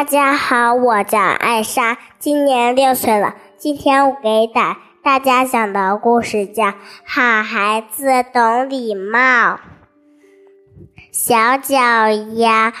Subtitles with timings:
[0.00, 3.34] 大家好，我叫艾莎，今年六岁了。
[3.58, 6.64] 今天我给大大家讲的故事叫
[7.04, 9.20] 《好孩子懂礼貌》。
[11.12, 12.72] 小脚丫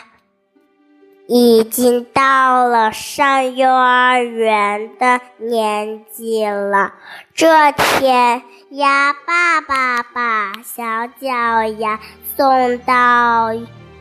[1.28, 6.94] 已经到了上幼儿园的年纪了。
[7.34, 12.00] 这天，鸭爸爸把小脚丫
[12.34, 13.50] 送到。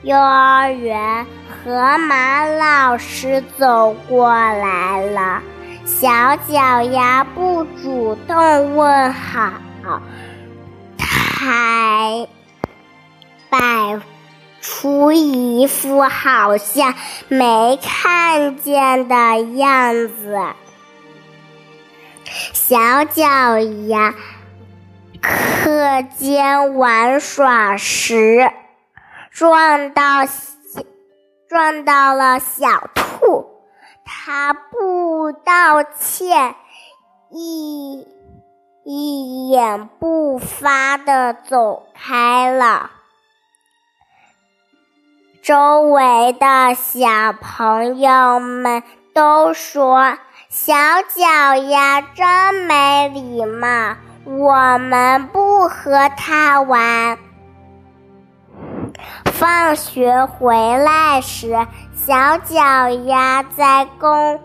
[0.02, 1.26] 幼儿园，
[1.66, 5.42] 河马老师走过来了。
[5.86, 9.52] 小脚丫不主动问好，
[10.98, 12.28] 还
[13.50, 14.00] 摆
[14.62, 16.94] 出一副好像
[17.28, 20.40] 没看见的样子。
[22.54, 24.14] 小脚丫
[25.22, 28.50] 课间玩耍时。
[29.32, 30.26] 撞到
[31.48, 33.48] 撞到了小兔，
[34.06, 36.56] 他不道歉，
[37.30, 38.06] 一
[38.84, 42.92] 一言不发的走开了。
[45.42, 48.84] 周围的小朋友们
[49.14, 50.18] 都说
[50.50, 50.74] ：“小
[51.16, 57.18] 脚丫真没礼貌，我们不和他玩。”
[59.40, 64.42] 放学回来时，小脚丫在公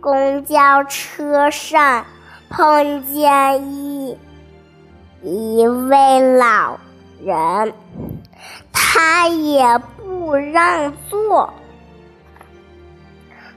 [0.00, 2.06] 公交车上
[2.48, 4.16] 碰见一
[5.22, 6.78] 一位老
[7.22, 7.74] 人，
[8.72, 11.52] 他也不让座。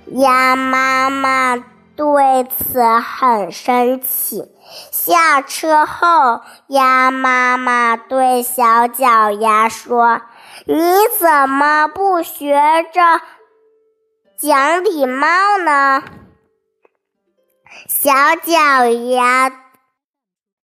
[0.07, 1.55] 鸭妈妈
[1.95, 4.51] 对此很生气。
[4.91, 10.21] 下车后，鸭妈妈对小脚丫说。
[10.65, 10.75] 你
[11.19, 12.53] 怎么不学
[12.93, 13.21] 着
[14.37, 16.03] 讲礼貌呢？
[17.87, 18.11] 小
[18.43, 19.51] 脚丫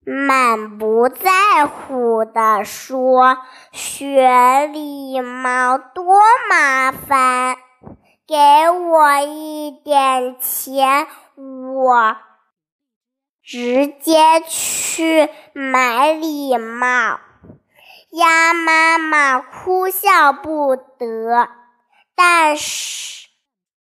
[0.06, 3.38] 满不在乎地说
[3.72, 6.04] ：“学礼貌多
[6.50, 7.56] 麻烦，
[8.26, 8.36] 给
[8.70, 11.06] 我一点钱，
[11.36, 12.16] 我
[13.42, 17.20] 直接去买礼貌。”
[18.16, 21.48] 鸭妈妈哭笑不得，
[22.14, 23.26] 但是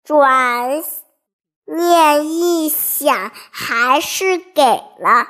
[0.04, 0.84] 转
[1.64, 5.26] 念一想，还是给了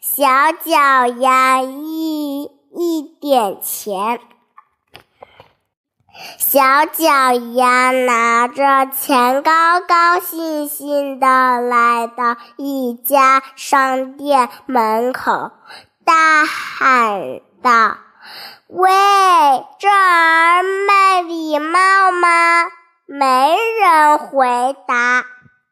[0.00, 4.18] 小脚丫一一点钱。
[6.36, 15.52] 小脚丫拿着钱，高高兴兴的来到一家商店门口，
[16.04, 17.98] 大喊道。
[18.68, 18.90] 喂，
[19.78, 22.70] 这儿卖礼貌吗？
[23.06, 25.24] 没人回答。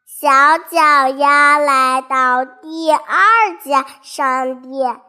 [0.06, 5.00] 小脚丫来到第二家商店，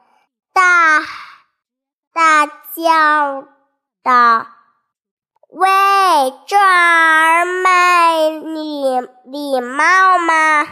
[0.53, 1.02] 大
[2.13, 3.44] 大叫
[4.03, 4.47] 道
[5.52, 5.68] ：“喂，
[6.47, 10.68] 这儿卖礼礼貌吗？”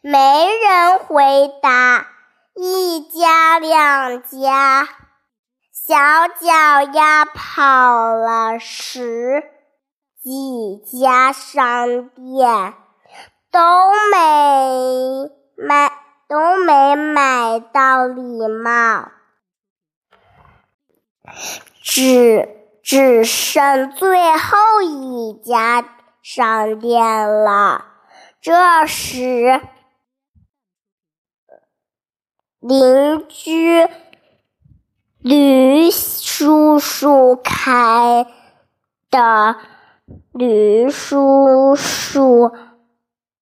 [0.00, 2.06] 没人回答。
[2.54, 4.88] 一家两家。
[5.88, 5.96] 小
[6.28, 9.42] 脚丫跑了十
[10.20, 12.74] 几家商店，
[13.50, 13.60] 都
[14.12, 15.90] 没买，
[16.28, 19.08] 都没买到礼帽，
[21.80, 22.46] 只
[22.82, 25.88] 只剩最后一家
[26.20, 27.86] 商店了。
[28.42, 29.62] 这时，
[32.60, 33.88] 邻居。
[35.20, 38.24] 驴叔叔开
[39.10, 39.56] 的
[40.32, 42.52] 驴叔叔，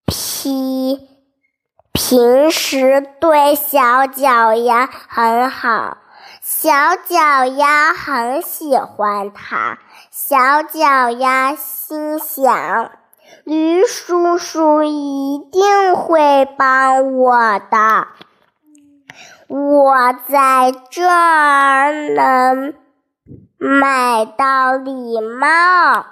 [0.07, 1.07] 平
[1.93, 5.99] 平时对小脚丫很好，
[6.41, 6.71] 小
[7.07, 9.79] 脚丫很喜欢他。
[10.11, 12.91] 小脚丫心想：
[13.45, 18.07] 驴叔叔一定会帮我的。
[19.49, 22.75] 我在这儿能
[23.59, 26.07] 买到礼帽。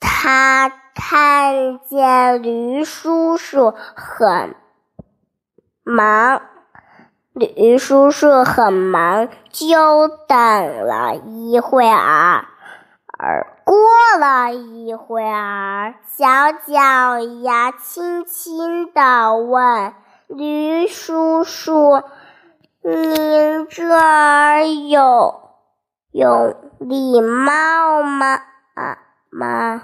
[0.00, 4.54] 他看见驴叔叔很
[5.82, 6.42] 忙，
[7.32, 10.36] 驴叔叔很忙，就等
[10.86, 12.46] 了一会儿。
[13.16, 13.76] 而过
[14.18, 19.94] 了一会儿，小脚丫轻轻地问。
[20.28, 22.02] 驴叔叔，
[22.82, 25.50] 您这儿有
[26.12, 28.40] 有礼貌吗？
[28.74, 28.98] 啊
[29.30, 29.82] 吗？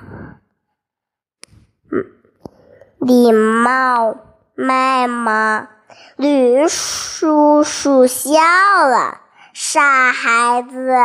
[2.98, 4.16] 礼貌
[4.54, 5.68] 卖吗？
[6.16, 9.20] 驴叔叔笑了，
[9.52, 10.96] 傻孩子，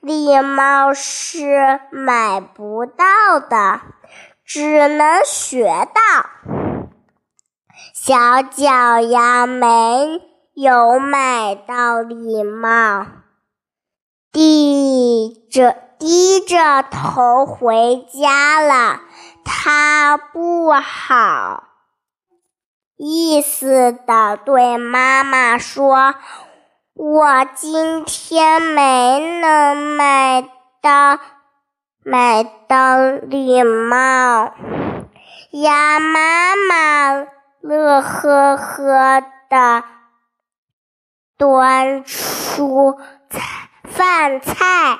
[0.00, 3.80] 礼貌是买不到的，
[4.44, 6.77] 只能学到。
[7.92, 10.20] 小脚丫没
[10.54, 13.06] 有买到礼帽，
[14.32, 19.00] 低着低着头回家了。
[19.44, 21.64] 他不好
[22.96, 26.14] 意思的对妈妈说
[26.94, 30.42] ：“我今天没能买
[30.82, 31.18] 到
[32.04, 34.52] 买到礼帽。”
[35.52, 37.26] 鸭妈妈
[37.60, 39.84] 乐呵呵的
[41.36, 43.00] 端出
[43.30, 44.98] 菜饭菜，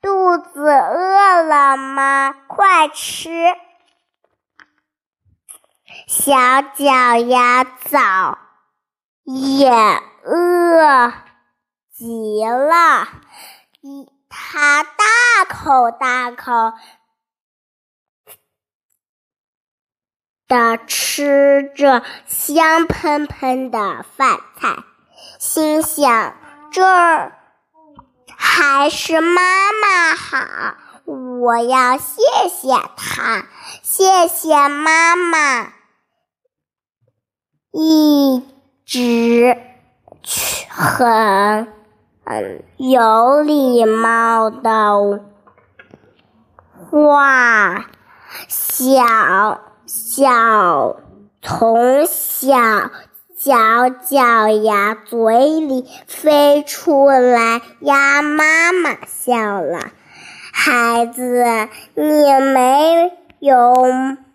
[0.00, 2.34] 肚子饿了吗？
[2.48, 3.30] 快吃！
[6.06, 6.32] 小
[6.74, 8.38] 脚丫早
[9.24, 9.70] 也
[10.24, 11.12] 饿
[11.90, 13.08] 极了，
[13.80, 16.52] 一它大口大口
[20.50, 24.82] 的吃着香喷喷的饭菜，
[25.38, 26.34] 心想：
[26.72, 26.82] 这
[28.36, 30.74] 还是妈妈好，
[31.04, 32.20] 我要谢
[32.50, 33.46] 谢她，
[33.80, 35.72] 谢谢妈妈。
[37.70, 38.44] 一
[38.84, 39.56] 直
[40.68, 41.72] 很
[42.24, 45.22] 嗯有礼貌的
[46.90, 47.84] 话，
[48.48, 49.60] 小
[49.92, 51.00] 小
[51.42, 52.92] 从小
[53.36, 59.90] 小脚丫嘴里飞出来，鸭妈妈笑了。
[60.52, 61.44] 孩子，
[61.94, 62.04] 你
[62.54, 63.10] 没
[63.40, 63.84] 有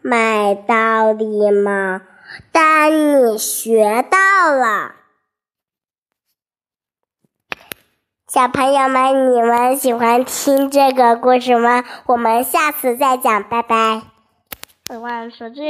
[0.02, 2.02] 买到礼貌。
[2.52, 2.92] 但
[3.24, 4.96] 你学到了，
[8.28, 11.86] 小朋友们，你们喜欢听这个故事吗？
[12.08, 14.15] 我们下次再讲，拜拜。
[14.88, 15.64] 我忘了说这。